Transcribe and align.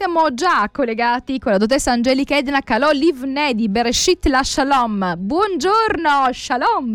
Siamo 0.00 0.32
già 0.32 0.66
collegati 0.72 1.38
con 1.38 1.52
la 1.52 1.58
dottoressa 1.58 1.92
Angelica 1.92 2.34
Edna 2.34 2.62
Calò 2.62 2.90
Livne 2.90 3.54
di 3.54 3.68
Bereshit 3.68 4.24
la 4.28 4.42
Shalom. 4.42 5.16
Buongiorno, 5.18 6.32
Shalom! 6.32 6.94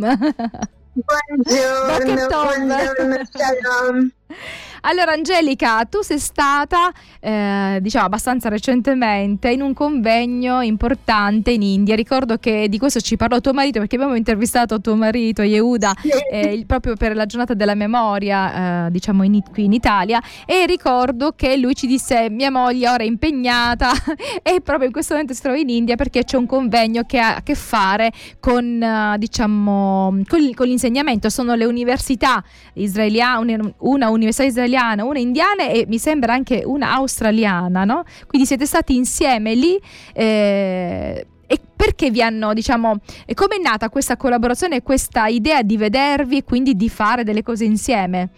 Buongiorno, 0.91 2.27
buongiorno, 2.27 3.17
Shalom! 3.29 4.11
Allora 4.87 5.13
Angelica, 5.13 5.83
tu 5.85 6.01
sei 6.03 6.19
stata, 6.19 6.91
eh, 7.19 7.79
diciamo 7.81 8.05
abbastanza 8.05 8.49
recentemente, 8.49 9.49
in 9.49 9.61
un 9.61 9.73
convegno 9.73 10.61
importante 10.61 11.49
in 11.49 11.63
India. 11.63 11.95
Ricordo 11.95 12.37
che 12.37 12.69
di 12.69 12.77
questo 12.77 12.99
ci 12.99 13.15
parlò 13.17 13.39
tuo 13.39 13.51
marito 13.51 13.79
perché 13.79 13.95
abbiamo 13.95 14.13
intervistato 14.13 14.79
tuo 14.81 14.95
marito 14.95 15.41
Yehuda 15.41 15.91
eh, 16.29 16.63
proprio 16.67 16.95
per 16.95 17.15
la 17.15 17.25
giornata 17.25 17.55
della 17.55 17.73
memoria, 17.73 18.85
eh, 18.85 18.91
diciamo 18.91 19.23
in, 19.23 19.41
qui 19.51 19.63
in 19.63 19.73
Italia. 19.73 20.21
E 20.45 20.67
ricordo 20.67 21.33
che 21.35 21.57
lui 21.57 21.73
ci 21.73 21.87
disse: 21.87 22.29
Mia 22.29 22.51
moglie 22.51 22.87
ora 22.87 23.01
è 23.01 23.07
impegnata 23.07 23.89
e 24.43 24.61
proprio 24.61 24.85
in 24.85 24.93
questo 24.93 25.13
momento 25.13 25.33
si 25.33 25.41
trova 25.41 25.57
in 25.57 25.69
India 25.69 25.95
perché 25.95 26.23
c'è 26.23 26.37
un 26.37 26.45
convegno 26.45 27.05
che 27.07 27.17
ha 27.17 27.37
a 27.37 27.41
che 27.41 27.55
fare 27.55 28.11
con, 28.39 28.79
uh, 28.79 29.17
diciamo, 29.17 30.21
con, 30.27 30.51
con, 30.53 30.67
l'insegnamento. 30.67 31.31
Sono 31.31 31.55
le 31.55 31.65
università 31.65 32.43
israeliane, 32.73 33.73
una 33.79 34.09
università 34.09 34.43
israeliana 34.43 34.73
italiana, 34.75 35.03
una 35.05 35.19
indiana 35.19 35.67
e 35.69 35.85
mi 35.87 35.97
sembra 35.97 36.33
anche 36.33 36.63
una 36.65 36.91
australiana, 36.93 37.85
no? 37.85 38.03
Quindi 38.27 38.45
siete 38.45 38.65
stati 38.65 38.95
insieme 38.95 39.55
lì. 39.55 39.81
Eh, 40.13 41.25
e 41.47 41.59
perché 41.75 42.09
vi 42.09 42.21
hanno, 42.21 42.53
diciamo, 42.53 42.99
come 43.33 43.55
è 43.55 43.61
nata 43.61 43.89
questa 43.89 44.17
collaborazione 44.17 44.81
questa 44.81 45.27
idea 45.27 45.61
di 45.61 45.77
vedervi 45.77 46.37
e 46.37 46.43
quindi 46.43 46.75
di 46.75 46.89
fare 46.89 47.23
delle 47.23 47.43
cose 47.43 47.63
insieme? 47.65 48.29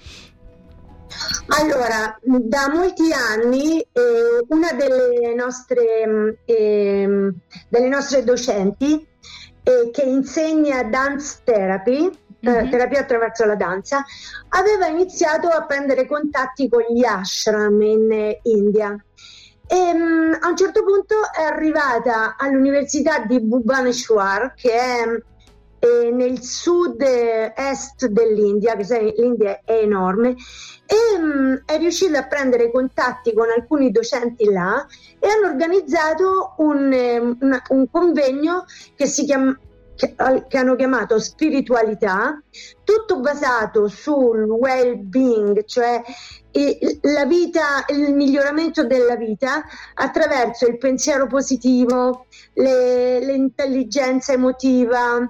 Allora, 1.47 2.19
da 2.21 2.69
molti 2.69 3.13
anni 3.13 3.79
eh, 3.79 4.43
una 4.49 4.73
delle 4.73 5.33
nostre, 5.35 6.41
eh, 6.43 7.33
delle 7.69 7.87
nostre 7.87 8.25
docenti 8.25 9.07
eh, 9.63 9.89
che 9.93 10.01
insegna 10.01 10.83
dance 10.83 11.37
therapy, 11.45 12.11
mm-hmm. 12.45 12.69
terapia 12.69 12.99
attraverso 12.99 13.45
la 13.45 13.55
danza, 13.55 14.03
aveva 14.49 14.87
iniziato 14.87 15.47
a 15.47 15.65
prendere 15.65 16.05
contatti 16.07 16.69
con 16.69 16.83
gli 16.89 17.03
ashram 17.03 17.81
in 17.81 18.11
eh, 18.11 18.39
India. 18.43 18.95
E, 19.69 19.75
um, 19.75 20.37
a 20.39 20.47
un 20.47 20.55
certo 20.55 20.83
punto 20.83 21.15
è 21.35 21.43
arrivata 21.43 22.35
all'università 22.37 23.19
di 23.19 23.41
Bhubaneswar, 23.41 24.53
che 24.55 24.71
è 24.71 25.21
eh, 25.79 26.11
nel 26.11 26.41
sud-est 26.41 28.07
dell'India, 28.07 28.75
che 28.75 28.83
sai, 28.83 29.13
l'India 29.17 29.61
è 29.65 29.73
enorme, 29.73 30.35
e 30.85 31.19
um, 31.19 31.61
è 31.65 31.77
riuscita 31.77 32.19
a 32.19 32.27
prendere 32.27 32.71
contatti 32.71 33.33
con 33.33 33.49
alcuni 33.49 33.91
docenti 33.91 34.45
là 34.45 34.85
e 35.19 35.27
hanno 35.27 35.47
organizzato 35.47 36.53
un, 36.57 37.37
un, 37.41 37.61
un 37.69 37.91
convegno 37.91 38.65
che 38.95 39.05
si 39.05 39.25
chiama 39.25 39.57
che, 39.97 40.57
hanno 40.57 40.75
chiamato 40.75 41.19
spiritualità, 41.19 42.41
tutto 42.83 43.19
basato 43.19 43.87
sul 43.87 44.43
well-being, 44.43 45.65
cioè 45.65 46.01
la 47.01 47.25
vita, 47.25 47.85
il 47.89 48.13
miglioramento 48.13 48.85
della 48.85 49.15
vita 49.15 49.63
attraverso 49.95 50.67
il 50.67 50.77
pensiero 50.77 51.27
positivo, 51.27 52.27
le, 52.53 53.19
l'intelligenza 53.19 54.33
emotiva, 54.33 55.29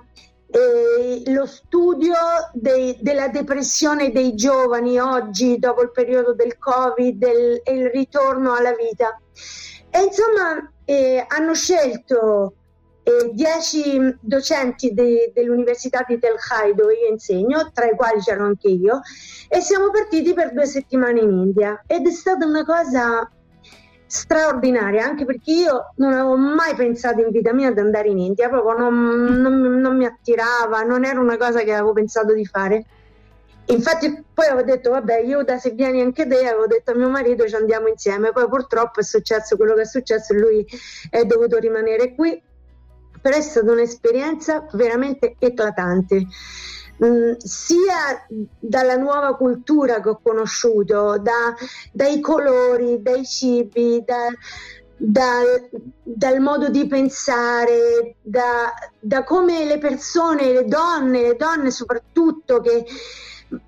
lo 1.25 1.45
studio 1.45 2.13
dei, 2.53 2.97
della 3.01 3.27
depressione 3.27 4.11
dei 4.11 4.33
giovani 4.33 4.97
oggi 4.99 5.59
dopo 5.59 5.81
il 5.81 5.91
periodo 5.91 6.33
del 6.33 6.57
Covid 6.57 7.23
e 7.63 7.73
il 7.73 7.89
ritorno 7.89 8.53
alla 8.53 8.73
vita. 8.73 9.19
E 9.89 10.03
insomma 10.03 10.71
eh, 10.85 11.25
hanno 11.27 11.53
scelto 11.53 12.53
e 13.07 13.31
dieci 13.31 14.17
docenti 14.19 14.93
de, 14.93 15.31
dell'Università 15.33 16.03
di 16.05 16.19
Tel 16.19 16.35
Hai 16.51 16.75
dove 16.75 16.93
io 16.93 17.07
insegno, 17.09 17.71
tra 17.73 17.85
i 17.85 17.95
quali 17.95 18.19
c'ero 18.19 18.43
anche 18.43 18.67
io, 18.67 18.99
e 19.47 19.61
siamo 19.61 19.89
partiti 19.91 20.33
per 20.33 20.51
due 20.51 20.65
settimane 20.65 21.21
in 21.21 21.31
India. 21.31 21.81
Ed 21.87 22.05
è 22.05 22.11
stata 22.11 22.45
una 22.45 22.65
cosa 22.65 23.31
straordinaria 24.07 25.05
anche 25.05 25.23
perché 25.23 25.51
io 25.51 25.93
non 25.97 26.11
avevo 26.11 26.35
mai 26.35 26.75
pensato 26.75 27.21
in 27.21 27.29
vita 27.29 27.53
mia 27.53 27.69
ad 27.69 27.77
andare 27.77 28.09
in 28.09 28.17
India, 28.19 28.49
proprio 28.49 28.77
non, 28.77 28.93
non, 29.41 29.57
non 29.57 29.95
mi 29.95 30.05
attirava, 30.05 30.81
non 30.81 31.05
era 31.05 31.21
una 31.21 31.37
cosa 31.37 31.61
che 31.61 31.71
avevo 31.71 31.93
pensato 31.93 32.33
di 32.33 32.45
fare. 32.45 32.85
Infatti 33.67 34.21
poi 34.33 34.47
avevo 34.47 34.63
detto 34.63 34.91
vabbè 34.91 35.19
io 35.19 35.43
da 35.43 35.57
se 35.57 35.71
vieni 35.71 36.01
anche 36.01 36.27
te 36.27 36.45
avevo 36.45 36.67
detto 36.67 36.91
a 36.91 36.95
mio 36.95 37.09
marito 37.09 37.47
ci 37.47 37.55
andiamo 37.55 37.87
insieme. 37.87 38.33
Poi 38.33 38.49
purtroppo 38.49 38.99
è 38.99 39.03
successo 39.03 39.55
quello 39.55 39.75
che 39.75 39.81
è 39.81 39.85
successo 39.85 40.33
e 40.33 40.39
lui 40.39 40.65
è 41.09 41.23
dovuto 41.23 41.57
rimanere 41.57 42.13
qui 42.13 42.41
però 43.27 43.35
è 43.39 43.41
stata 43.41 43.69
un'esperienza 43.73 44.65
veramente 44.71 45.35
eclatante. 45.37 46.27
Mm, 47.03 47.33
sia 47.37 48.25
dalla 48.57 48.95
nuova 48.95 49.35
cultura 49.35 49.99
che 49.99 50.09
ho 50.09 50.19
conosciuto, 50.23 51.17
da, 51.19 51.53
dai 51.91 52.21
colori, 52.21 53.01
dai 53.01 53.25
cibi, 53.25 54.01
da, 54.05 54.29
da, 54.95 55.41
dal 56.01 56.39
modo 56.39 56.69
di 56.69 56.87
pensare, 56.87 58.15
da, 58.21 58.73
da, 58.97 59.25
come 59.25 59.65
le 59.65 59.77
persone, 59.77 60.53
le 60.53 60.63
donne, 60.63 61.21
le 61.21 61.35
donne 61.35 61.69
soprattutto 61.69 62.61
che, 62.61 62.85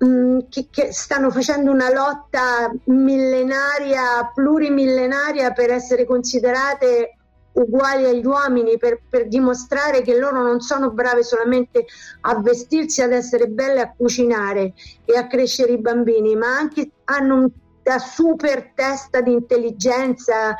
mm, 0.02 0.38
che, 0.48 0.68
che, 0.70 0.90
stanno 0.90 1.30
facendo 1.30 1.70
una 1.70 1.92
lotta 1.92 2.72
millenaria, 2.84 4.32
plurimillenaria 4.34 5.52
per 5.52 5.70
essere 5.70 6.06
considerate 6.06 7.16
uguali 7.62 8.04
agli 8.04 8.24
uomini 8.24 8.78
per, 8.78 9.00
per, 9.08 9.28
dimostrare 9.28 10.02
che 10.02 10.16
loro 10.16 10.42
non 10.42 10.60
sono 10.60 10.90
brave 10.90 11.22
solamente 11.22 11.84
a 12.22 12.40
vestirsi, 12.40 13.02
ad 13.02 13.12
essere 13.12 13.46
belle, 13.46 13.80
a 13.80 13.94
cucinare 13.96 14.72
e 15.04 15.16
a 15.16 15.26
crescere 15.26 15.72
i 15.72 15.78
bambini, 15.78 16.36
ma 16.36 16.56
anche 16.56 16.90
hanno 17.04 17.50
una 17.82 17.98
super 17.98 18.72
testa 18.74 19.20
di 19.20 19.32
intelligenza. 19.32 20.56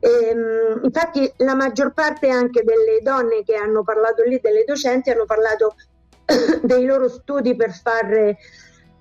Ehm, 0.00 0.80
infatti 0.82 1.30
la 1.38 1.54
maggior 1.54 1.92
parte 1.92 2.28
anche 2.28 2.62
delle 2.62 3.00
donne 3.02 3.42
che 3.42 3.56
hanno 3.56 3.82
parlato 3.82 4.22
lì, 4.22 4.38
delle 4.40 4.64
docenti, 4.64 5.10
hanno 5.10 5.24
parlato 5.24 5.74
dei 6.62 6.84
loro 6.84 7.08
studi 7.08 7.56
per 7.56 7.72
fare 7.72 8.36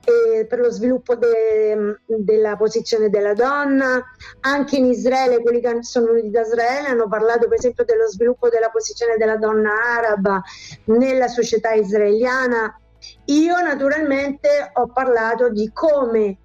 eh, 0.07 0.45
per 0.45 0.59
lo 0.59 0.71
sviluppo 0.71 1.15
de, 1.15 1.99
della 2.05 2.55
posizione 2.55 3.09
della 3.09 3.33
donna. 3.33 4.01
Anche 4.41 4.77
in 4.77 4.85
Israele, 4.85 5.41
quelli 5.41 5.59
che 5.59 5.79
sono 5.81 6.07
venuti 6.07 6.29
da 6.29 6.41
Israele 6.41 6.87
hanno 6.87 7.09
parlato 7.09 7.49
per 7.49 7.57
esempio 7.57 7.83
dello 7.83 8.07
sviluppo 8.07 8.47
della 8.47 8.69
posizione 8.69 9.17
della 9.17 9.35
donna 9.35 9.71
araba 9.97 10.41
nella 10.85 11.27
società 11.27 11.73
israeliana. 11.73 12.79
Io 13.25 13.61
naturalmente 13.61 14.71
ho 14.73 14.87
parlato 14.87 15.49
di 15.49 15.71
come 15.73 16.37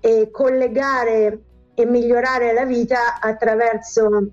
eh, 0.00 0.30
collegare 0.30 1.40
e 1.74 1.84
migliorare 1.84 2.54
la 2.54 2.64
vita 2.64 3.20
attraverso 3.20 4.30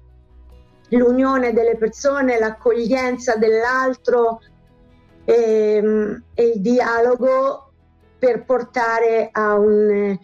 l'unione 0.90 1.52
delle 1.52 1.76
persone, 1.76 2.40
l'accoglienza 2.40 3.36
dell'altro 3.36 4.40
ehm, 5.26 6.24
e 6.34 6.44
il 6.44 6.62
dialogo 6.62 7.67
per 8.18 8.46
portare 8.46 9.30
a, 9.32 9.56
un, 9.56 10.18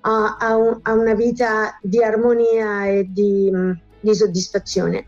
a, 0.00 0.36
a, 0.38 0.56
un, 0.56 0.78
a 0.82 0.92
una 0.92 1.14
vita 1.14 1.78
di 1.82 2.02
armonia 2.02 2.86
e 2.86 3.06
di, 3.10 3.50
di 4.00 4.14
soddisfazione. 4.14 5.06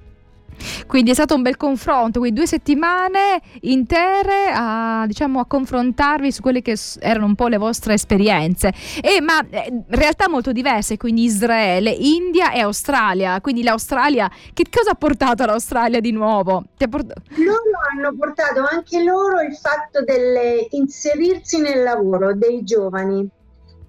Quindi 0.86 1.10
è 1.10 1.14
stato 1.14 1.34
un 1.34 1.42
bel 1.42 1.56
confronto, 1.56 2.18
quindi 2.18 2.38
due 2.38 2.46
settimane 2.46 3.40
intere 3.62 4.50
a, 4.52 5.04
diciamo, 5.06 5.40
a 5.40 5.46
confrontarvi 5.46 6.30
su 6.32 6.42
quelle 6.42 6.62
che 6.62 6.76
erano 7.00 7.26
un 7.26 7.34
po' 7.34 7.48
le 7.48 7.56
vostre 7.56 7.94
esperienze, 7.94 8.72
e, 9.00 9.20
ma 9.20 9.44
eh, 9.48 9.84
realtà 9.88 10.28
molto 10.28 10.52
diverse, 10.52 10.96
quindi 10.96 11.24
Israele, 11.24 11.90
India 11.90 12.52
e 12.52 12.60
Australia. 12.60 13.40
Quindi 13.40 13.62
l'Australia, 13.62 14.30
che 14.52 14.64
cosa 14.70 14.90
ha 14.90 14.94
portato 14.94 15.44
l'Australia 15.44 16.00
di 16.00 16.12
nuovo? 16.12 16.64
Port- 16.88 17.12
loro 17.37 17.60
hanno 17.93 18.14
portato 18.16 18.64
anche 18.69 19.02
loro 19.02 19.40
il 19.40 19.55
fatto 19.55 20.02
di 20.05 20.76
inserirsi 20.76 21.60
nel 21.60 21.82
lavoro 21.82 22.34
dei 22.34 22.62
giovani 22.64 23.28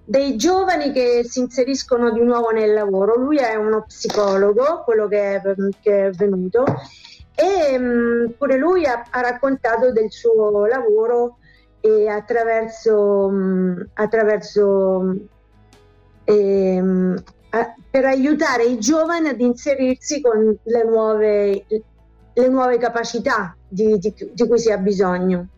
dei 0.04 0.36
giovani 0.36 0.92
che 0.92 1.22
si 1.24 1.40
inseriscono 1.40 2.10
di 2.10 2.22
nuovo 2.22 2.50
nel 2.50 2.72
lavoro. 2.72 3.16
Lui 3.16 3.38
è 3.38 3.54
uno 3.54 3.84
psicologo, 3.86 4.82
quello 4.84 5.08
che 5.08 5.36
è, 5.36 5.42
che 5.80 6.06
è 6.06 6.10
venuto, 6.10 6.64
e 7.34 7.78
mh, 7.78 8.34
pure 8.38 8.56
lui 8.56 8.84
ha, 8.86 9.06
ha, 9.10 9.20
raccontato 9.20 9.90
del 9.92 10.10
suo 10.10 10.66
lavoro 10.66 11.38
e 11.80 12.08
attraverso, 12.08 13.28
mh, 13.28 13.88
attraverso 13.94 15.16
ehm, 16.24 17.22
a, 17.50 17.74
per 17.90 18.04
aiutare 18.04 18.64
i 18.64 18.78
giovani 18.78 19.28
ad 19.28 19.40
inserirsi 19.40 20.20
con 20.20 20.56
le 20.62 20.84
nuove, 20.84 21.66
le 22.34 22.48
nuove 22.48 22.78
capacità 22.78 23.56
di, 23.66 23.98
di, 23.98 24.14
di 24.32 24.46
cui 24.46 24.58
si 24.58 24.70
ha 24.70 24.78
bisogno. 24.78 25.48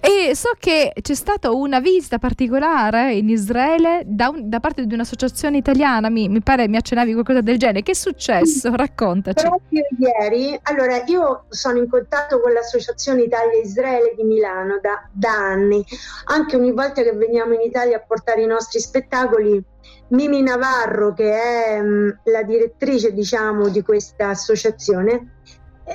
E 0.00 0.34
so 0.36 0.50
che 0.58 0.92
c'è 1.00 1.14
stata 1.14 1.50
una 1.50 1.80
visita 1.80 2.18
particolare 2.18 3.14
in 3.14 3.28
Israele 3.28 4.02
da, 4.06 4.28
un, 4.28 4.48
da 4.48 4.60
parte 4.60 4.86
di 4.86 4.94
un'associazione 4.94 5.56
italiana, 5.56 6.08
mi, 6.08 6.28
mi, 6.28 6.40
pare 6.40 6.68
mi 6.68 6.76
accennavi 6.76 7.12
qualcosa 7.12 7.40
del 7.40 7.58
genere. 7.58 7.82
Che 7.82 7.90
è 7.90 7.94
successo? 7.94 8.74
Raccontaci. 8.74 9.44
Proprio 9.44 9.82
ieri, 9.98 10.58
allora 10.62 11.02
io 11.06 11.46
sono 11.48 11.78
in 11.78 11.88
contatto 11.88 12.40
con 12.40 12.52
l'associazione 12.52 13.22
Italia-Israele 13.22 14.14
di 14.16 14.22
Milano 14.22 14.78
da, 14.80 15.08
da 15.10 15.32
anni, 15.32 15.84
anche 16.26 16.56
ogni 16.56 16.72
volta 16.72 17.02
che 17.02 17.12
veniamo 17.12 17.54
in 17.54 17.62
Italia 17.62 17.96
a 17.96 18.04
portare 18.06 18.42
i 18.42 18.46
nostri 18.46 18.78
spettacoli. 18.80 19.62
Mimi 20.10 20.42
Navarro, 20.42 21.12
che 21.12 21.32
è 21.32 21.82
mh, 21.82 22.20
la 22.24 22.42
direttrice 22.42 23.12
diciamo, 23.12 23.68
di 23.68 23.82
questa 23.82 24.28
associazione, 24.28 25.34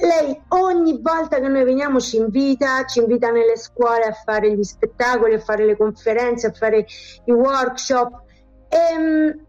lei 0.02 0.42
ogni 0.50 1.00
volta 1.02 1.40
che 1.40 1.48
noi 1.48 1.64
veniamo 1.64 2.00
ci 2.00 2.18
invita, 2.18 2.86
ci 2.86 3.00
invita 3.00 3.30
nelle 3.30 3.58
scuole 3.58 4.04
a 4.06 4.14
fare 4.14 4.54
gli 4.56 4.64
spettacoli, 4.64 5.36
a 5.36 5.40
fare 5.40 5.66
le 5.66 5.78
conferenze, 5.78 6.48
a 6.48 6.52
fare 6.52 6.86
i 7.26 7.32
workshop. 7.32 8.22
E, 8.70 8.78
ehm, 8.78 9.46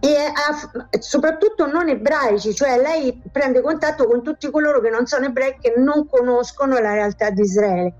e 0.00 0.14
a, 0.16 0.98
soprattutto 1.00 1.66
non 1.66 1.88
ebraici, 1.88 2.54
cioè 2.54 2.80
lei 2.80 3.20
prende 3.32 3.60
contatto 3.60 4.06
con 4.06 4.22
tutti 4.22 4.50
coloro 4.50 4.80
che 4.80 4.90
non 4.90 5.06
sono 5.06 5.26
ebrei 5.26 5.56
che 5.60 5.74
non 5.76 6.06
conoscono 6.06 6.78
la 6.78 6.92
realtà 6.92 7.30
di 7.30 7.42
Israele. 7.42 7.94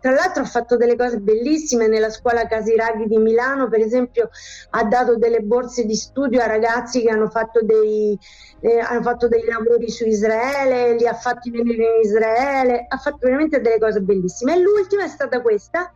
Tra 0.00 0.12
l'altro 0.12 0.42
ha 0.42 0.46
fatto 0.46 0.76
delle 0.76 0.96
cose 0.96 1.18
bellissime 1.18 1.86
nella 1.86 2.10
scuola 2.10 2.46
Casiraghi 2.46 3.06
di 3.06 3.18
Milano, 3.18 3.68
per 3.68 3.80
esempio 3.80 4.30
ha 4.70 4.84
dato 4.84 5.16
delle 5.16 5.40
borse 5.40 5.84
di 5.84 5.94
studio 5.94 6.42
a 6.42 6.46
ragazzi 6.46 7.02
che 7.02 7.10
hanno 7.10 7.30
fatto 7.30 7.60
dei, 7.62 8.18
eh, 8.60 8.80
hanno 8.80 9.02
fatto 9.02 9.28
dei 9.28 9.44
lavori 9.44 9.90
su 9.90 10.06
Israele, 10.06 10.96
li 10.96 11.06
ha 11.06 11.14
fatti 11.14 11.50
venire 11.50 11.84
in 11.84 12.00
Israele, 12.02 12.84
ha 12.88 12.96
fatto 12.98 13.18
veramente 13.20 13.60
delle 13.60 13.78
cose 13.78 14.00
bellissime. 14.00 14.54
E 14.54 14.58
l'ultima 14.58 15.04
è 15.04 15.08
stata 15.08 15.40
questa, 15.40 15.92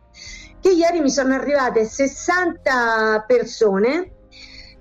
che 0.61 0.71
ieri 0.71 1.01
mi 1.01 1.09
sono 1.09 1.33
arrivate 1.33 1.85
60 1.85 3.25
persone 3.27 4.13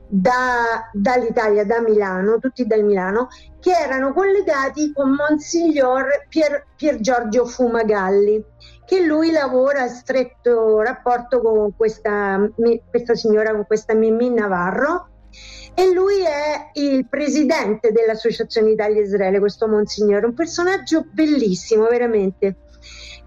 da, 0.08 0.88
dall'Italia, 0.92 1.64
da 1.64 1.80
Milano, 1.80 2.38
tutti 2.38 2.66
da 2.66 2.76
Milano, 2.76 3.28
che 3.60 3.72
erano 3.72 4.12
collegati 4.12 4.92
con 4.92 5.14
Monsignor 5.14 6.26
Pier, 6.28 6.66
Pier 6.76 6.98
Giorgio 7.00 7.44
Fumagalli, 7.44 8.42
che 8.86 9.04
lui 9.04 9.30
lavora 9.30 9.82
a 9.82 9.88
stretto 9.88 10.80
rapporto 10.80 11.40
con 11.42 11.76
questa, 11.76 12.48
questa 12.88 13.14
signora, 13.14 13.52
con 13.52 13.66
questa 13.66 13.94
Mimì 13.94 14.30
Navarro, 14.30 15.08
e 15.74 15.92
lui 15.92 16.22
è 16.24 16.70
il 16.80 17.06
presidente 17.06 17.92
dell'Associazione 17.92 18.70
Italia-Israele, 18.70 19.38
questo 19.38 19.68
Monsignore, 19.68 20.26
un 20.26 20.34
personaggio 20.34 21.04
bellissimo, 21.12 21.86
veramente. 21.86 22.56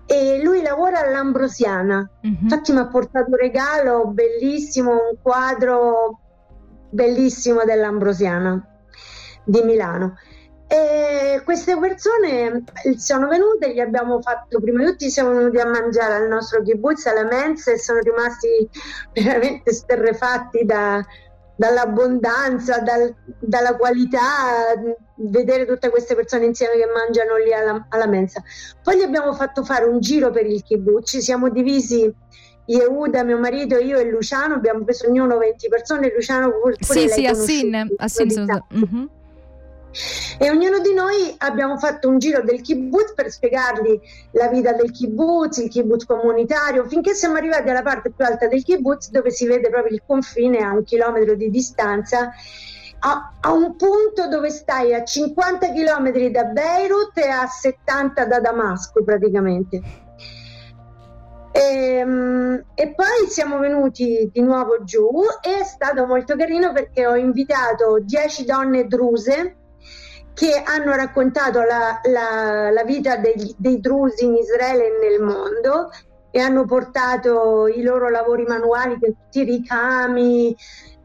E 0.06 0.42
lui 0.44 0.62
lavora 0.62 1.00
all'Ambrosiana, 1.00 2.10
mm-hmm. 2.28 2.42
infatti 2.42 2.74
mi 2.74 2.80
ha 2.80 2.88
portato 2.88 3.30
un 3.30 3.38
regalo 3.38 4.08
bellissimo, 4.08 4.92
un 4.92 5.18
quadro 5.22 6.21
bellissimo 6.92 7.64
dell'Ambrosiana 7.64 8.64
di 9.44 9.62
Milano. 9.64 10.18
E 10.68 11.42
queste 11.44 11.78
persone 11.78 12.64
sono 12.96 13.28
venute, 13.28 13.74
gli 13.74 13.82
abbiamo 13.82 14.22
fatto 14.22 14.62
prima 14.62 14.80
di 14.80 14.92
tutti 14.92 15.10
siamo 15.10 15.34
venuti 15.34 15.58
a 15.58 15.66
mangiare 15.66 16.14
al 16.14 16.30
nostro 16.30 16.62
kibbutz, 16.62 17.08
alla 17.08 17.26
mensa 17.26 17.72
e 17.72 17.78
sono 17.78 18.00
rimasti 18.00 18.70
veramente 19.14 19.74
sterrefatti 19.74 20.64
da, 20.64 21.06
dall'abbondanza, 21.58 22.80
dal, 22.80 23.14
dalla 23.40 23.76
qualità, 23.76 24.74
vedere 25.16 25.66
tutte 25.66 25.90
queste 25.90 26.16
persone 26.16 26.46
insieme 26.46 26.76
che 26.76 26.88
mangiano 26.88 27.36
lì 27.36 27.54
alla, 27.54 27.88
alla 27.90 28.08
mensa. 28.08 28.42
Poi 28.82 28.98
gli 28.98 29.04
abbiamo 29.04 29.34
fatto 29.34 29.66
fare 29.66 29.84
un 29.84 30.00
giro 30.00 30.32
per 30.32 30.46
il 30.46 30.64
kibbutz, 30.64 31.12
ci 31.12 31.22
siamo 31.22 31.50
divisi 31.50 32.12
Yehuda, 32.66 33.24
mio 33.24 33.38
marito, 33.38 33.78
io 33.78 33.98
e 33.98 34.10
Luciano 34.10 34.56
abbiamo 34.56 34.84
preso 34.84 35.08
ognuno 35.08 35.38
20 35.38 35.68
persone, 35.68 36.12
Luciano 36.14 36.52
pure 36.62 36.76
Sì, 36.80 37.10
sì, 37.10 37.26
a 37.26 37.34
Sin, 37.34 37.76
a 37.98 38.08
Sin. 38.08 39.10
E 40.40 40.50
ognuno 40.50 40.80
di 40.80 40.94
noi 40.94 41.36
abbiamo 41.40 41.78
fatto 41.78 42.08
un 42.08 42.18
giro 42.18 42.42
del 42.42 42.62
kibbutz 42.62 43.14
per 43.14 43.30
spiegargli 43.30 44.00
la 44.32 44.48
vita 44.48 44.72
del 44.72 44.90
kibbutz, 44.92 45.58
il 45.58 45.70
kibbutz 45.70 46.06
comunitario, 46.06 46.88
finché 46.88 47.14
siamo 47.14 47.36
arrivati 47.36 47.70
alla 47.70 47.82
parte 47.82 48.12
più 48.12 48.24
alta 48.26 48.48
del 48.48 48.64
kibbutz 48.64 49.10
dove 49.10 49.32
si 49.32 49.46
vede 49.46 49.70
proprio 49.70 49.94
il 49.94 50.04
confine 50.06 50.60
a 50.60 50.72
un 50.72 50.84
chilometro 50.84 51.36
di 51.36 51.50
distanza 51.50 52.32
a, 53.04 53.34
a, 53.40 53.52
un 53.52 53.76
punto 53.76 54.28
dove 54.30 54.50
stai 54.50 54.94
a 54.94 55.04
50 55.04 55.72
km 55.72 56.12
da 56.30 56.44
Beirut 56.46 57.18
e 57.18 57.28
a 57.28 57.48
70 57.48 58.26
da 58.26 58.40
Damasco 58.40 59.04
praticamente. 59.04 59.82
E, 61.52 61.60
ehm, 61.60 62.64
e, 62.74 62.94
poi 62.94 63.28
siamo 63.28 63.60
venuti 63.60 64.30
di 64.32 64.42
nuovo 64.42 64.84
giù. 64.84 65.10
E 65.42 65.60
è 65.60 65.64
stato 65.64 66.06
molto 66.06 66.36
carino 66.36 66.72
perché 66.72 67.06
ho 67.06 67.16
invitato 67.16 68.00
10 68.02 68.46
donne 68.46 68.88
druse 68.88 69.56
che 70.34 70.62
hanno 70.64 70.96
raccontato 70.96 71.62
la, 71.62 72.00
la, 72.04 72.72
la 72.72 72.84
vita 72.84 73.18
degli, 73.18 73.54
dei 73.58 73.80
drusi 73.80 74.26
in 74.26 74.36
Israele 74.36 74.86
e 74.86 75.10
nel 75.10 75.22
mondo 75.22 75.90
e 76.32 76.40
hanno 76.40 76.66
portato 76.66 77.68
i 77.68 77.82
loro 77.82 78.10
lavori 78.10 78.44
manuali, 78.44 78.98
tutti 78.98 79.42
i 79.42 79.44
ricami, 79.44 80.56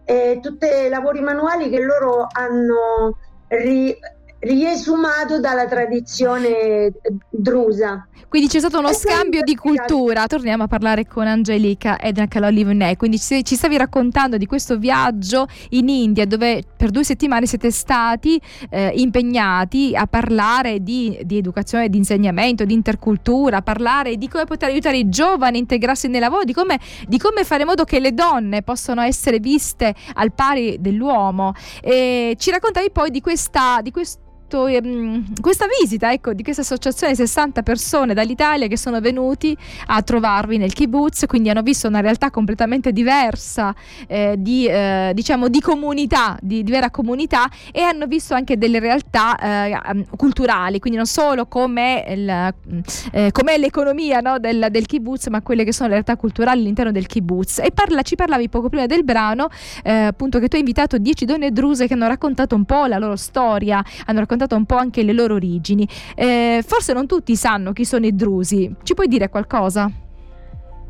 eh, 0.04 0.38
tutti 0.40 0.66
i 0.66 0.88
lavori 0.88 1.20
manuali 1.20 1.69
che 1.69 1.81
loro 1.81 2.28
hanno 2.31 3.19
ri, 3.49 3.96
riesumato 4.41 5.41
dalla 5.41 5.67
tradizione 5.67 6.93
drusa. 7.31 8.06
Quindi 8.29 8.49
c'è 8.49 8.59
stato 8.59 8.81
uno 8.81 8.93
scambio 8.93 9.43
di 9.43 9.55
cultura. 9.55 10.27
Torniamo 10.27 10.65
a 10.65 10.67
parlare 10.67 11.06
con 11.06 11.27
Angelica 11.27 11.99
Edna 11.99 12.27
Kalolivne. 12.27 12.97
Quindi 12.97 13.19
ci, 13.19 13.44
ci, 13.44 13.55
stavi 13.55 13.77
raccontando 13.77 14.37
di 14.37 14.47
questo 14.47 14.77
viaggio 14.79 15.47
in 15.71 15.88
India 15.88 16.27
dove 16.27 16.65
per 16.77 16.91
due 16.91 17.05
settimane 17.05 17.47
siete 17.47 17.71
stati 17.71 18.41
eh, 18.69 18.93
impegnati 18.97 19.94
a 19.94 20.06
parlare 20.06 20.83
di, 20.83 21.19
di, 21.23 21.38
educazione, 21.38 21.88
di 21.88 21.97
insegnamento, 21.97 22.65
di 22.65 22.75
intercultura, 22.75 23.59
a 23.59 23.62
parlare 23.62 24.17
di 24.17 24.29
come 24.29 24.44
poter 24.44 24.71
aiutare 24.71 24.99
i 24.99 25.09
giovani 25.09 25.56
a 25.56 25.61
integrarsi 25.61 26.09
nel 26.09 26.21
lavoro, 26.21 26.44
di 26.44 26.53
come, 26.53 26.79
di 27.06 27.19
come 27.19 27.44
fare 27.44 27.62
in 27.62 27.69
modo 27.69 27.85
che 27.85 28.00
le 28.00 28.12
donne 28.12 28.62
possano 28.62 29.03
essere 29.03 29.38
viste 29.38 29.94
al 30.15 30.33
pari 30.33 30.77
dell'uomo. 30.81 31.53
E 31.81 32.35
ci 32.38 32.50
raccontavi 32.50 32.91
poi 32.91 33.11
di 33.11 33.21
questa, 33.21 33.81
di 33.83 33.93
questo 33.93 34.25
fatto 34.46 34.66
ehm, 34.69 35.40
questa 35.40 35.66
visita 35.81 36.12
ecco, 36.12 36.32
di 36.32 36.43
questa 36.43 36.62
associazione, 36.62 37.14
60 37.14 37.62
persone 37.62 38.14
dall'Italia 38.14 38.69
che 38.69 38.78
sono 38.78 39.00
venuti 39.00 39.56
a 39.87 40.00
trovarvi 40.02 40.56
nel 40.56 40.72
kibbutz, 40.72 41.25
quindi 41.26 41.50
hanno 41.50 41.62
visto 41.62 41.88
una 41.88 42.00
realtà 42.00 42.31
completamente 42.31 42.93
diversa 42.93 43.75
eh, 44.06 44.37
di, 44.38 44.66
eh, 44.66 45.10
diciamo, 45.12 45.48
di 45.48 45.60
comunità, 45.60 46.38
di, 46.40 46.62
di, 46.62 46.70
vera 46.70 46.90
comunità 46.90 47.50
e 47.72 47.81
hanno 47.81 48.06
visto 48.06 48.34
anche 48.34 48.56
delle 48.56 48.78
realtà 48.78 49.37
eh, 49.66 50.06
culturali, 50.16 50.78
quindi 50.78 50.99
non 50.99 51.06
solo 51.06 51.47
come 51.47 52.04
eh, 52.06 53.32
com'è 53.32 53.59
l'economia 53.59 54.21
no, 54.21 54.38
del, 54.38 54.68
del, 54.71 54.87
kibbutz, 54.87 55.26
ma 55.26 55.42
quelle 55.42 55.64
che 55.64 55.73
sono 55.73 55.88
le 55.88 55.94
realtà 55.94 56.16
culturali 56.16 56.61
all'interno 56.61 56.92
del 56.92 57.06
kibbutz. 57.06 57.59
E 57.59 57.73
parla, 57.73 58.02
ci 58.02 58.14
parlavi 58.14 58.49
poco 58.49 58.68
prima 58.68 58.87
del 58.87 59.02
brano, 59.02 59.49
eh, 59.82 59.92
appunto 59.92 60.38
che 60.38 60.49
tu 60.49 60.54
hai 60.54 60.61
invitato 60.61 60.99
10 60.99 61.25
donne 61.25 61.50
druse 61.50 61.87
che 61.87 61.94
hanno 61.94 62.06
raccontato 62.06 62.54
un 62.54 62.64
po' 62.64 62.87
la 62.87 62.99
loro 62.99 63.16
storia, 63.16 63.82
hanno 64.04 64.21
raccontato 64.21 64.36
raccontato 64.37 64.55
un 64.55 64.66
po' 64.66 64.76
anche 64.76 65.02
le 65.02 65.12
loro 65.12 65.35
origini. 65.35 65.88
Eh, 66.14 66.62
forse 66.66 66.93
non 66.93 67.07
tutti 67.07 67.35
sanno 67.35 67.73
chi 67.73 67.85
sono 67.85 68.07
i 68.07 68.14
drusi. 68.14 68.73
Ci 68.83 68.95
puoi 68.95 69.09
dire 69.09 69.28
qualcosa? 69.28 69.90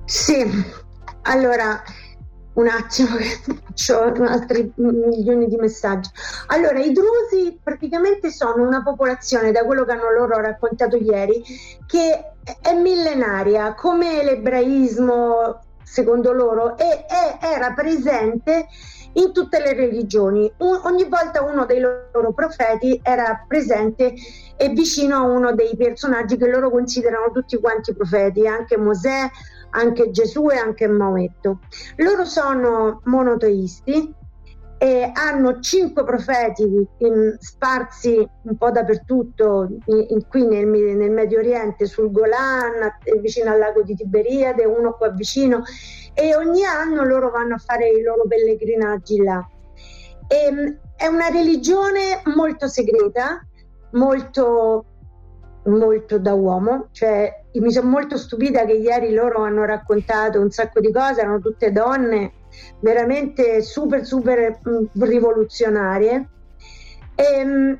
Sì, 0.04 0.44
allora 1.22 1.82
un 2.54 2.68
attimo 2.68 3.16
che 3.16 3.92
ho 3.92 4.12
altri 4.24 4.72
milioni 4.76 5.46
di 5.46 5.56
messaggi. 5.56 6.10
Allora, 6.48 6.78
i 6.80 6.92
drusi 6.92 7.58
praticamente 7.62 8.30
sono 8.30 8.66
una 8.66 8.82
popolazione, 8.82 9.52
da 9.52 9.64
quello 9.64 9.84
che 9.84 9.92
hanno 9.92 10.12
loro 10.12 10.40
raccontato 10.40 10.96
ieri, 10.96 11.42
che 11.86 12.32
è 12.60 12.74
millenaria, 12.74 13.74
come 13.74 14.22
l'ebraismo 14.22 15.60
secondo 15.82 16.32
loro, 16.32 16.76
e 16.76 17.04
è, 17.06 17.38
era 17.40 17.72
presente 17.72 18.66
in 19.16 19.32
tutte 19.32 19.60
le 19.60 19.74
religioni. 19.74 20.50
Un, 20.58 20.80
ogni 20.84 21.04
volta 21.04 21.42
uno 21.42 21.66
dei 21.66 21.80
loro 21.80 22.32
profeti 22.32 23.00
era 23.02 23.44
presente 23.46 24.14
e 24.56 24.68
vicino 24.70 25.16
a 25.16 25.22
uno 25.22 25.54
dei 25.54 25.76
personaggi 25.76 26.36
che 26.36 26.48
loro 26.48 26.70
considerano 26.70 27.30
tutti 27.32 27.58
quanti 27.58 27.94
profeti, 27.94 28.46
anche 28.46 28.76
Mosè, 28.76 29.28
anche 29.70 30.10
Gesù 30.10 30.48
e 30.50 30.56
anche 30.56 30.86
Maometto. 30.86 31.60
Loro 31.96 32.24
sono 32.24 33.00
monoteisti 33.04 34.14
e 34.78 35.10
hanno 35.14 35.60
cinque 35.60 36.04
profeti 36.04 36.62
in, 36.98 37.36
sparsi 37.38 38.28
un 38.42 38.56
po' 38.56 38.70
dappertutto, 38.70 39.68
in, 39.86 40.06
in, 40.10 40.28
qui 40.28 40.46
nel, 40.46 40.66
nel, 40.66 41.10
Medio 41.10 41.38
Oriente, 41.38 41.86
sul 41.86 42.10
Golan, 42.10 42.92
vicino 43.20 43.50
al 43.50 43.58
lago 43.58 43.82
di 43.82 43.94
Tiberiade, 43.94 44.64
uno 44.64 44.92
qua 44.92 45.08
vicino, 45.10 45.62
e 46.12 46.34
ogni 46.36 46.64
anno 46.64 47.04
loro 47.04 47.30
vanno 47.30 47.54
a 47.54 47.58
fare 47.58 47.88
i 47.88 48.02
loro 48.02 48.24
pellegrinaggi 48.28 49.22
là. 49.22 49.46
E, 50.28 50.36
ehm, 50.36 50.78
è 50.96 51.06
una 51.06 51.28
religione 51.28 52.20
molto 52.34 52.68
segreta, 52.68 53.46
molto, 53.92 54.84
molto 55.64 56.18
da 56.18 56.34
uomo, 56.34 56.88
cioè 56.92 57.44
mi 57.54 57.72
sono 57.72 57.88
molto 57.88 58.18
stupita 58.18 58.66
che 58.66 58.74
ieri 58.74 59.12
loro 59.14 59.42
hanno 59.42 59.64
raccontato 59.64 60.40
un 60.40 60.50
sacco 60.50 60.80
di 60.80 60.92
cose, 60.92 61.20
erano 61.20 61.38
tutte 61.38 61.72
donne 61.72 62.32
veramente 62.80 63.62
super 63.62 64.04
super 64.04 64.58
mh, 64.62 65.02
rivoluzionarie. 65.04 66.28
E, 67.14 67.24
ehm, 67.24 67.78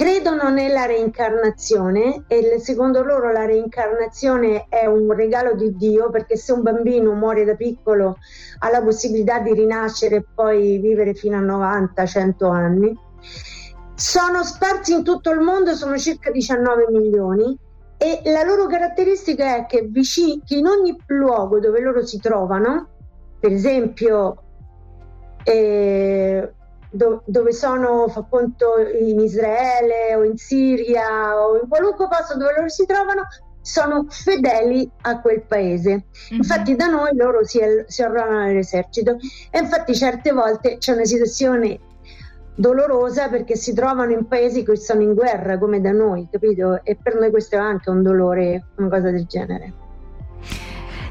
credono 0.00 0.48
nella 0.48 0.86
reincarnazione 0.86 2.24
e 2.26 2.58
secondo 2.58 3.02
loro 3.02 3.30
la 3.32 3.44
reincarnazione 3.44 4.64
è 4.70 4.86
un 4.86 5.12
regalo 5.12 5.54
di 5.54 5.76
Dio 5.76 6.08
perché 6.08 6.38
se 6.38 6.52
un 6.52 6.62
bambino 6.62 7.12
muore 7.12 7.44
da 7.44 7.54
piccolo 7.54 8.16
ha 8.60 8.70
la 8.70 8.80
possibilità 8.80 9.40
di 9.40 9.52
rinascere 9.52 10.16
e 10.16 10.24
poi 10.34 10.78
vivere 10.78 11.12
fino 11.12 11.36
a 11.36 11.42
90-100 11.42 12.50
anni. 12.50 12.98
Sono 13.94 14.42
sparsi 14.42 14.94
in 14.94 15.04
tutto 15.04 15.32
il 15.32 15.40
mondo, 15.40 15.74
sono 15.74 15.98
circa 15.98 16.30
19 16.30 16.86
milioni 16.88 17.58
e 17.98 18.22
la 18.24 18.42
loro 18.42 18.64
caratteristica 18.68 19.56
è 19.56 19.66
che, 19.66 19.82
vicino, 19.82 20.40
che 20.46 20.56
in 20.56 20.66
ogni 20.66 20.96
luogo 21.08 21.60
dove 21.60 21.78
loro 21.80 22.06
si 22.06 22.18
trovano, 22.18 22.88
per 23.40 23.52
esempio 23.52 24.42
eh, 25.44 26.52
do, 26.90 27.22
dove 27.24 27.52
sono 27.52 28.08
fa 28.08 28.24
conto 28.28 28.74
in 28.78 29.20
Israele 29.20 30.14
o 30.14 30.24
in 30.24 30.36
Siria 30.36 31.40
o 31.40 31.58
in 31.60 31.68
qualunque 31.68 32.06
posto 32.08 32.36
dove 32.36 32.52
loro 32.54 32.68
si 32.68 32.84
trovano 32.86 33.26
sono 33.62 34.06
fedeli 34.08 34.90
a 35.02 35.20
quel 35.20 35.42
paese. 35.42 35.90
Mm-hmm. 35.90 36.36
Infatti 36.36 36.76
da 36.76 36.86
noi 36.86 37.14
loro 37.14 37.44
si, 37.44 37.60
si 37.86 38.02
arruolano 38.02 38.44
nell'esercito 38.44 39.16
e 39.50 39.58
infatti 39.58 39.94
certe 39.94 40.32
volte 40.32 40.78
c'è 40.78 40.92
una 40.92 41.04
situazione 41.04 41.78
dolorosa 42.54 43.28
perché 43.28 43.56
si 43.56 43.72
trovano 43.72 44.12
in 44.12 44.26
paesi 44.26 44.62
che 44.64 44.76
sono 44.76 45.02
in 45.02 45.14
guerra 45.14 45.58
come 45.58 45.80
da 45.80 45.92
noi, 45.92 46.28
capito? 46.30 46.80
E 46.84 46.96
per 47.00 47.14
noi 47.18 47.30
questo 47.30 47.56
è 47.56 47.58
anche 47.58 47.90
un 47.90 48.02
dolore, 48.02 48.66
una 48.76 48.88
cosa 48.88 49.10
del 49.10 49.26
genere. 49.26 49.88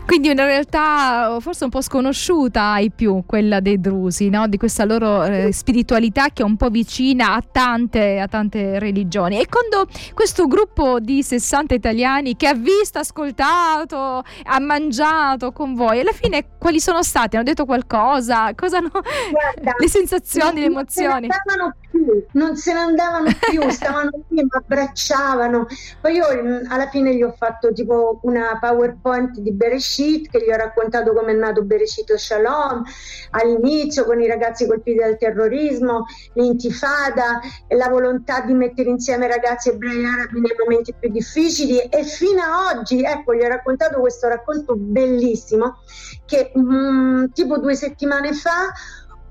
Quindi 0.09 0.29
una 0.29 0.45
realtà 0.45 1.37
forse 1.39 1.65
un 1.65 1.69
po' 1.69 1.81
sconosciuta 1.81 2.71
ai 2.71 2.89
più, 2.89 3.21
quella 3.27 3.59
dei 3.59 3.79
drusi, 3.79 4.29
no? 4.29 4.47
di 4.47 4.57
questa 4.57 4.83
loro 4.83 5.23
eh, 5.23 5.53
spiritualità 5.53 6.29
che 6.29 6.41
è 6.41 6.45
un 6.45 6.57
po' 6.57 6.69
vicina 6.69 7.35
a 7.35 7.43
tante, 7.43 8.17
a 8.17 8.27
tante 8.27 8.79
religioni. 8.79 9.39
E 9.39 9.45
quando 9.47 9.87
questo 10.15 10.47
gruppo 10.47 10.99
di 10.99 11.21
60 11.21 11.75
italiani 11.75 12.35
che 12.35 12.47
ha 12.47 12.55
visto, 12.55 12.97
ascoltato, 12.97 14.23
ha 14.45 14.59
mangiato 14.59 15.51
con 15.51 15.75
voi, 15.75 15.99
alla 15.99 16.11
fine 16.11 16.43
quali 16.57 16.79
sono 16.79 17.03
stati? 17.03 17.35
Hanno 17.35 17.45
detto 17.45 17.65
qualcosa? 17.65 18.51
Cosa 18.55 18.77
hanno... 18.77 18.89
Guarda, 18.89 19.73
le 19.77 19.87
sensazioni, 19.87 20.61
le 20.61 20.65
emozioni? 20.65 21.27
Non 21.27 21.71
più, 21.91 22.25
non 22.31 22.55
se 22.55 22.73
ne 22.73 22.79
andavano 22.79 23.29
più, 23.49 23.61
stavano 23.69 24.09
lì, 24.27 24.41
mi 24.41 24.47
abbracciavano. 24.49 25.67
Poi 26.01 26.13
io 26.15 26.25
alla 26.67 26.87
fine 26.89 27.15
gli 27.15 27.21
ho 27.21 27.33
fatto 27.37 27.71
tipo 27.73 28.19
una 28.23 28.57
PowerPoint 28.59 29.39
di 29.39 29.51
Bereshit 29.99 30.29
che 30.29 30.43
gli 30.45 30.51
ho 30.51 30.55
raccontato 30.55 31.13
come 31.13 31.31
è 31.31 31.35
nato 31.35 31.63
Bereshit 31.63 32.13
Shalom 32.15 32.83
all'inizio 33.31 34.05
con 34.05 34.21
i 34.21 34.27
ragazzi 34.27 34.65
colpiti 34.65 34.97
dal 34.97 35.17
terrorismo, 35.17 36.05
l'intifada, 36.33 37.41
la 37.67 37.89
volontà 37.89 38.41
di 38.41 38.53
mettere 38.53 38.89
insieme 38.89 39.27
ragazzi 39.27 39.69
ebrei 39.69 40.05
arabi 40.05 40.39
nei 40.39 40.55
momenti 40.57 40.93
più 40.97 41.09
difficili. 41.09 41.79
E 41.79 42.03
fino 42.03 42.41
a 42.41 42.73
oggi, 42.73 43.03
ecco, 43.03 43.35
gli 43.35 43.41
ho 43.41 43.47
raccontato 43.47 43.99
questo 43.99 44.27
racconto 44.27 44.75
bellissimo 44.75 45.79
che 46.25 46.51
mh, 46.53 46.61
mm, 46.61 47.25
tipo 47.33 47.57
due 47.57 47.75
settimane 47.75 48.33
fa 48.33 48.71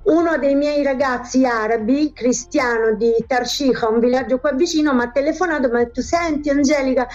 uno 0.09 0.39
dei 0.39 0.55
miei 0.55 0.83
ragazzi 0.83 1.45
arabi, 1.45 2.13
cristiano 2.15 2.95
di 2.95 3.13
Tarshiha, 3.27 3.89
un 3.89 4.01
villaggio 4.01 4.39
qua 4.39 4.53
vicino, 4.53 4.95
mi 4.95 5.03
ha 5.03 5.11
telefonato 5.11 5.67
e 5.67 5.71
mi 5.71 5.81
ha 5.81 5.85
detto 5.85 6.01
senti 6.01 6.49
Angelica, 6.49 7.07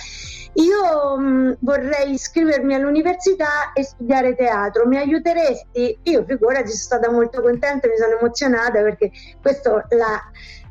io 0.53 1.17
mh, 1.17 1.23
mm, 1.23 1.51
vorrei 1.59 2.13
iscrivermi 2.13 2.75
all'università 2.75 3.71
e 3.73 3.83
studiare 3.83 4.35
teatro, 4.35 4.87
mi 4.87 4.97
aiuteresti? 4.97 5.99
Io 6.03 6.23
figurati, 6.25 6.67
sono 6.67 6.99
stata 6.99 7.11
molto 7.11 7.41
contenta, 7.41 7.87
mi 7.87 7.97
sono 7.97 8.17
emozionata 8.17 8.81
perché 8.81 9.11
questo 9.41 9.83
l'ha, 9.89 10.21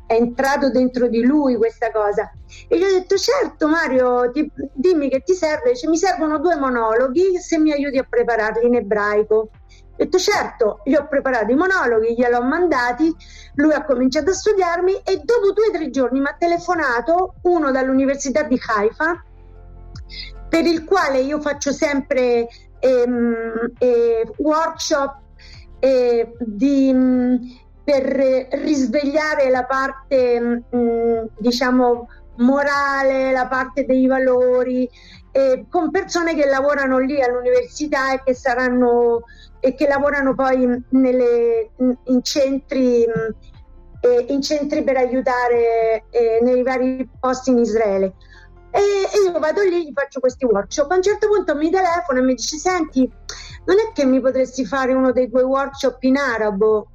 è 0.05 0.13
entrato 0.13 0.69
dentro 0.69 1.07
di 1.07 1.23
lui 1.23 1.57
questa 1.57 1.91
cosa. 1.91 2.31
E 2.67 2.77
gli 2.77 2.83
ho 2.83 2.91
detto 2.91 3.17
certo 3.17 3.67
Mario, 3.67 4.31
ti, 4.31 4.49
dimmi 4.73 5.09
che 5.09 5.21
ti 5.21 5.33
serve, 5.33 5.71
Dice, 5.71 5.89
mi 5.89 5.97
servono 5.97 6.39
due 6.39 6.55
monologhi 6.55 7.37
se 7.39 7.57
mi 7.57 7.71
aiuti 7.71 7.97
a 7.97 8.05
prepararli 8.07 8.67
in 8.67 8.75
ebraico. 8.75 9.35
Ho 9.35 9.95
detto 9.95 10.17
certo, 10.17 10.79
gli 10.85 10.95
ho 10.95 11.07
preparato 11.07 11.51
i 11.51 11.55
monologhi, 11.55 12.15
gliel'ho 12.15 12.41
mandati, 12.41 13.13
lui 13.55 13.73
ha 13.73 13.83
cominciato 13.83 14.31
a 14.31 14.33
studiarmi 14.33 15.01
e 15.03 15.21
dopo 15.23 15.51
due 15.51 15.67
o 15.67 15.71
tre 15.71 15.89
giorni 15.89 16.19
mi 16.19 16.27
ha 16.27 16.35
telefonato 16.37 17.35
uno 17.43 17.69
dall'università 17.69 18.43
di 18.43 18.59
Haifa 18.65 19.23
per 20.53 20.67
il 20.67 20.83
quale 20.83 21.17
io 21.17 21.41
faccio 21.41 21.71
sempre 21.71 22.47
ehm, 22.79 23.73
eh, 23.79 24.31
workshop 24.37 25.17
eh, 25.79 26.31
di, 26.37 26.93
mm, 26.93 27.35
per 27.83 28.03
risvegliare 28.61 29.49
la 29.49 29.63
parte 29.65 30.39
mh, 30.39 30.63
mm, 30.75 31.25
diciamo 31.39 32.07
morale, 32.35 33.31
la 33.31 33.47
parte 33.47 33.83
dei 33.85 34.05
valori, 34.05 34.87
eh, 35.31 35.65
con 35.67 35.89
persone 35.89 36.35
che 36.35 36.45
lavorano 36.45 36.99
lì 36.99 37.19
all'università 37.19 38.13
e 38.13 38.21
che 38.23 38.35
saranno 38.35 39.23
e 39.59 39.73
che 39.73 39.87
lavorano 39.87 40.35
poi 40.35 40.83
nelle, 40.89 41.71
in, 41.77 42.21
centri, 42.21 43.05
eh, 43.05 44.25
in 44.27 44.41
centri 44.43 44.83
per 44.83 44.97
aiutare 44.97 46.03
eh, 46.11 46.39
nei 46.43 46.61
vari 46.61 47.09
posti 47.19 47.49
in 47.49 47.57
Israele. 47.57 48.13
E, 48.73 48.79
e, 48.79 49.31
io 49.31 49.39
vado 49.39 49.61
lì, 49.61 49.85
gli 49.85 49.93
faccio 49.93 50.19
questi 50.19 50.45
workshop. 50.45 50.89
A 50.89 50.95
un 50.95 51.03
certo 51.03 51.27
punto 51.27 51.55
mi 51.55 51.69
telefona 51.69 52.19
e 52.19 52.21
mi 52.23 52.33
dice: 52.33 52.57
Senti, 52.57 53.09
non 53.65 53.77
è 53.77 53.91
che 53.93 54.03
mi 54.05 54.19
potresti 54.19 54.65
fare 54.65 54.93
uno 54.93 55.11
dei 55.11 55.29
tuoi 55.29 55.43
workshop 55.43 56.01
in 56.01 56.17
arabo? 56.17 56.87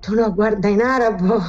Tu 0.00 0.14
no, 0.14 0.32
guarda, 0.32 0.68
in 0.68 0.82
arabo 0.82 1.42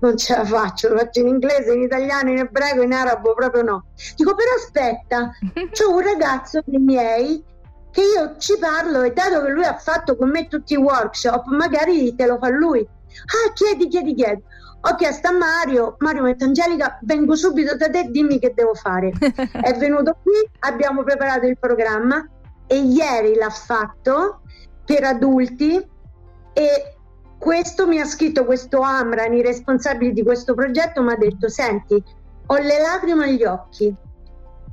non 0.00 0.16
ce 0.16 0.34
la 0.34 0.44
faccio, 0.44 0.88
lo 0.88 0.96
faccio 0.96 1.20
in 1.20 1.26
inglese, 1.26 1.74
in 1.74 1.82
italiano, 1.82 2.30
in 2.30 2.38
ebraico, 2.38 2.80
in 2.80 2.92
arabo 2.94 3.34
proprio 3.34 3.62
no. 3.62 3.84
Dico, 4.16 4.34
però 4.34 4.50
aspetta, 4.56 5.30
c'è 5.70 5.84
un 5.84 6.00
ragazzo 6.00 6.62
dei 6.64 6.80
miei 6.80 7.44
che 7.90 8.00
io 8.00 8.36
ci 8.38 8.56
parlo 8.58 9.02
e 9.02 9.12
dato 9.12 9.42
che 9.42 9.50
lui 9.50 9.64
ha 9.64 9.76
fatto 9.76 10.16
con 10.16 10.30
me 10.30 10.48
tutti 10.48 10.72
i 10.72 10.76
workshop, 10.76 11.46
magari 11.48 12.14
te 12.14 12.26
lo 12.26 12.38
fa 12.38 12.48
lui. 12.48 12.80
Ah, 12.80 13.52
chiedi, 13.52 13.88
chiedi, 13.88 14.14
chiedi. 14.14 14.42
Ho 14.80 14.94
chiesto 14.94 15.28
a 15.28 15.32
Mario, 15.32 15.96
Mario 15.98 16.22
mi 16.22 16.30
ha 16.30 16.32
detto 16.32 16.44
Angelica, 16.44 16.98
vengo 17.02 17.34
subito 17.34 17.76
da 17.76 17.90
te, 17.90 18.04
dimmi 18.10 18.38
che 18.38 18.52
devo 18.54 18.74
fare. 18.74 19.12
È 19.18 19.76
venuto 19.76 20.18
qui, 20.22 20.34
abbiamo 20.60 21.02
preparato 21.02 21.46
il 21.46 21.58
programma 21.58 22.26
e 22.66 22.78
ieri 22.78 23.34
l'ha 23.34 23.50
fatto 23.50 24.42
per 24.84 25.04
adulti 25.04 25.84
e 26.52 26.96
questo 27.38 27.86
mi 27.86 28.00
ha 28.00 28.04
scritto 28.04 28.44
questo 28.44 28.80
Amran, 28.80 29.34
i 29.34 29.42
responsabili 29.42 30.12
di 30.12 30.22
questo 30.22 30.54
progetto, 30.54 31.02
mi 31.02 31.12
ha 31.12 31.16
detto 31.16 31.48
senti, 31.48 32.02
ho 32.46 32.56
le 32.56 32.80
lacrime 32.80 33.24
agli 33.24 33.44
occhi, 33.44 33.94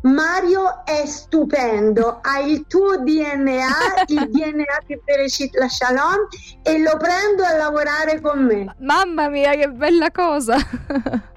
Mario 0.05 0.85
è 0.85 1.05
stupendo, 1.07 2.19
ha 2.21 2.39
il 2.39 2.65
tuo 2.67 2.97
DNA, 2.97 4.03
il 4.07 4.29
DNA 4.29 4.63
di 4.85 4.99
Bereshit 5.03 5.55
la 5.55 5.67
Shalom 5.67 6.27
e 6.61 6.77
lo 6.79 6.95
prendo 6.97 7.43
a 7.43 7.55
lavorare 7.55 8.21
con 8.21 8.45
me. 8.45 8.75
Mamma 8.79 9.29
mia, 9.29 9.51
che 9.55 9.67
bella 9.69 10.11
cosa! 10.11 10.57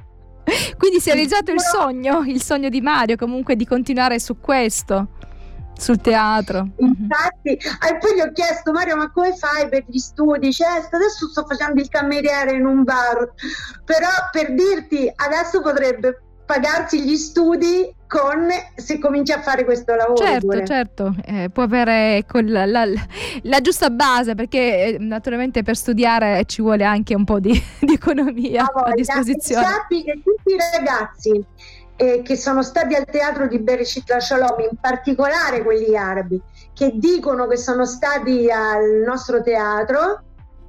Quindi 0.77 1.01
si 1.01 1.11
è 1.11 1.13
realizzato 1.13 1.51
il 1.51 1.61
sogno, 1.61 2.23
il 2.27 2.43
sogno 2.43 2.69
di 2.69 2.81
Mario 2.81 3.17
comunque 3.17 3.57
di 3.57 3.67
continuare 3.67 4.19
su 4.19 4.39
questo 4.39 5.09
sul 5.79 6.01
teatro. 6.01 6.71
Infatti, 6.77 7.51
e 7.51 7.99
poi 7.99 8.17
gli 8.17 8.21
ho 8.21 8.33
chiesto 8.33 8.73
Mario 8.73 8.97
ma 8.97 9.11
come 9.11 9.35
fai 9.37 9.69
per 9.69 9.85
gli 9.87 9.99
studi? 9.99 10.53
Cioè, 10.53 10.89
adesso 10.91 11.29
sto 11.29 11.47
facendo 11.47 11.81
il 11.81 11.89
cameriere 11.89 12.53
in 12.53 12.67
un 12.67 12.83
bar, 12.83 13.33
però 13.85 14.09
per 14.31 14.53
dirti 14.55 15.11
adesso 15.15 15.63
potrebbe 15.63 16.21
pagarsi 16.45 17.03
gli 17.03 17.17
studi 17.17 17.95
con 18.09 18.49
se 18.75 18.99
comincia 18.99 19.37
a 19.37 19.43
fare 19.43 19.65
questo 19.65 19.95
lavoro. 19.95 20.17
Certo, 20.17 20.47
pure. 20.47 20.67
certo, 20.67 21.15
eh, 21.25 21.51
può 21.51 21.63
avere 21.63 22.25
la, 22.45 22.65
la, 22.65 22.87
la, 23.43 23.61
giusta 23.61 23.91
base 23.91 24.35
perché 24.35 24.95
eh, 24.95 24.97
naturalmente 24.99 25.63
per 25.63 25.77
studiare 25.77 26.45
ci 26.47 26.63
vuole 26.63 26.85
anche 26.85 27.15
un 27.15 27.25
po' 27.25 27.39
di, 27.39 27.53
di 27.79 27.93
economia 27.93 28.65
ah, 28.65 28.83
a 28.87 28.95
disposizione. 28.95 29.65
Sappi 29.65 30.03
che 30.03 30.15
tutti 30.25 30.55
i 30.55 30.57
ragazzi 30.73 31.45
eh, 31.97 32.23
che 32.23 32.37
sono 32.37 32.63
stati 32.63 32.95
al 32.95 33.05
teatro 33.05 33.47
di 33.47 33.59
Bereshit 33.59 34.09
la 34.09 34.21
Shalom, 34.21 34.59
in 34.71 34.79
particolare 34.81 35.63
quelli 35.63 35.95
arabi, 35.95 36.41
che 36.73 36.93
dicono 36.95 37.47
che 37.47 37.59
sono 37.59 37.85
stati 37.85 38.51
al 38.51 39.03
nostro 39.05 39.43
teatro, 39.43 40.23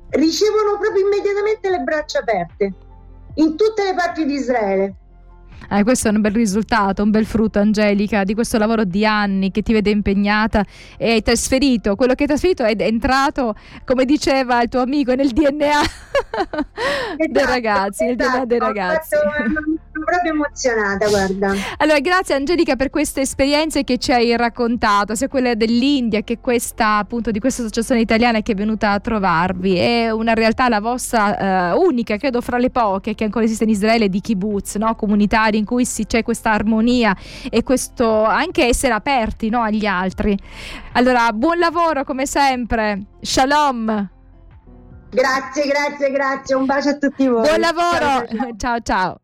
ricevono 0.09 0.77
proprio 0.77 1.05
immediatamente 1.05 1.69
le 1.69 1.79
braccia 1.79 2.19
aperte 2.19 2.73
in 3.35 3.55
tutte 3.55 3.83
le 3.83 3.93
parti 3.93 4.25
di 4.25 4.33
Israele. 4.33 4.95
Eh, 5.71 5.83
questo 5.83 6.07
è 6.07 6.11
un 6.11 6.21
bel 6.21 6.33
risultato, 6.33 7.03
un 7.03 7.11
bel 7.11 7.25
frutto, 7.25 7.59
Angelica, 7.59 8.23
di 8.23 8.33
questo 8.33 8.57
lavoro 8.57 8.83
di 8.83 9.05
anni 9.05 9.51
che 9.51 9.61
ti 9.61 9.73
vede 9.73 9.89
impegnata 9.89 10.65
e 10.97 11.11
hai 11.11 11.21
trasferito. 11.21 11.95
Quello 11.95 12.13
che 12.13 12.23
hai 12.23 12.29
trasferito 12.29 12.63
è 12.63 12.75
entrato, 12.77 13.55
come 13.85 14.05
diceva 14.05 14.61
il 14.61 14.69
tuo 14.69 14.81
amico, 14.81 15.13
nel 15.13 15.29
DNA 15.29 15.67
esatto, 15.79 17.27
dei 17.29 17.45
ragazzi, 17.45 18.05
esatto. 18.05 18.05
nel 18.05 18.15
DNA 18.15 18.45
dei 18.45 18.59
ragazzi. 18.59 19.15
Fatto 19.15 19.79
sono 19.91 20.05
proprio 20.05 20.31
emozionata, 20.31 21.07
guarda. 21.07 21.53
Allora, 21.77 21.99
grazie 21.99 22.35
Angelica 22.35 22.75
per 22.75 22.89
queste 22.89 23.21
esperienze 23.21 23.83
che 23.83 23.97
ci 23.97 24.11
hai 24.11 24.35
raccontato, 24.35 25.15
sia 25.15 25.27
quella 25.27 25.53
dell'India 25.55 26.21
che 26.21 26.39
questa 26.39 26.97
appunto 26.97 27.31
di 27.31 27.39
questa 27.39 27.61
associazione 27.61 28.01
italiana 28.01 28.41
che 28.41 28.53
è 28.53 28.55
venuta 28.55 28.91
a 28.91 28.99
trovarvi. 28.99 29.75
È 29.77 30.09
una 30.11 30.33
realtà 30.33 30.69
la 30.69 30.79
vostra 30.79 31.73
uh, 31.73 31.81
unica, 31.81 32.17
credo 32.17 32.41
fra 32.41 32.57
le 32.57 32.69
poche 32.69 33.15
che 33.15 33.23
ancora 33.23 33.45
esiste 33.45 33.63
in 33.65 33.71
Israele 33.71 34.09
di 34.09 34.21
kibbutz, 34.21 34.75
no? 34.75 34.95
Comunitari 35.49 35.57
in 35.57 35.65
cui 35.65 35.85
si, 35.85 36.05
c'è 36.05 36.23
questa 36.23 36.51
armonia 36.51 37.15
e 37.49 37.63
questo 37.63 38.23
anche 38.23 38.65
essere 38.65 38.93
aperti 38.93 39.49
no? 39.49 39.61
agli 39.61 39.85
altri. 39.85 40.37
Allora, 40.93 41.31
buon 41.33 41.57
lavoro 41.57 42.03
come 42.03 42.25
sempre. 42.25 43.05
Shalom. 43.21 44.09
Grazie, 45.11 45.65
grazie, 45.65 46.11
grazie. 46.11 46.55
Un 46.55 46.65
bacio 46.65 46.89
a 46.89 46.97
tutti 46.97 47.27
voi. 47.27 47.41
Buon 47.41 47.59
lavoro. 47.59 48.27
ciao. 48.27 48.55
ciao. 48.57 48.79
ciao. 48.81 49.21